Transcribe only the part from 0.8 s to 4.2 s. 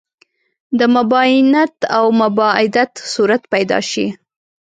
مباینت او مباعدت صورت پیدا شي.